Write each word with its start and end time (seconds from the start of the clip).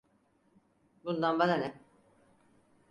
Bundan 1.05 1.39
bana 1.39 1.55
ne? 1.57 1.73